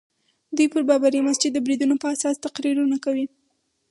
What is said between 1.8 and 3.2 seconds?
په اساس تقریرونه